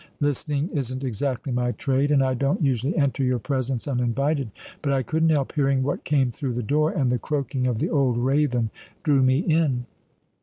"Listening 0.19 0.67
isn't 0.73 1.03
exactly 1.03 1.53
my 1.53 1.73
trade, 1.73 2.09
and 2.09 2.23
I 2.23 2.33
don't 2.33 2.59
usually 2.63 2.97
enter 2.97 3.21
your 3.23 3.37
presence 3.37 3.87
uninvited; 3.87 4.49
but 4.81 4.91
I 4.93 5.03
couldn't 5.03 5.29
help 5.29 5.53
hearing 5.53 5.83
what 5.83 6.05
came 6.05 6.31
through 6.31 6.53
the 6.53 6.63
door, 6.63 6.89
and 6.89 7.11
the 7.11 7.19
croaking 7.19 7.67
of 7.67 7.77
the 7.77 7.91
old 7.91 8.17
raven 8.17 8.71
drew 9.03 9.21
me 9.21 9.41
in." 9.41 9.85